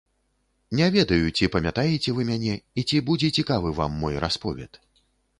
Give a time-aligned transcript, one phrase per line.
[0.77, 4.81] Не ведаю, ці памятаеце вы мяне і ці будзе цікавы вам мой расповед.